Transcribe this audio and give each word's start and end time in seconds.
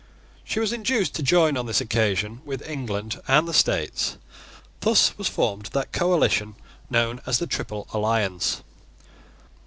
She 0.43 0.59
was 0.59 0.73
induced 0.73 1.13
to 1.13 1.21
join 1.21 1.55
on 1.57 1.67
this 1.67 1.79
occasion 1.79 2.41
with 2.43 2.67
England 2.67 3.21
and 3.27 3.47
the 3.47 3.53
States. 3.53 4.17
Thus 4.79 5.15
was 5.15 5.27
formed 5.27 5.67
that 5.73 5.91
coalition 5.91 6.55
known 6.89 7.21
as 7.27 7.37
the 7.37 7.45
Triple 7.45 7.87
Alliance. 7.93 8.63